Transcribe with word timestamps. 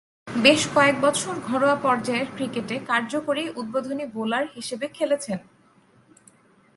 বেশ 0.37 0.61
কয়েকবছর 0.75 1.35
ঘরোয়া 1.47 1.77
পর্যায়ের 1.81 2.27
ক্রিকেটে 2.35 2.75
কার্যকরী 2.87 3.43
উদ্বোধনী 3.55 4.05
বোলার 4.13 4.45
হিসেবে 4.55 4.85
খেলেছেন। 4.93 5.39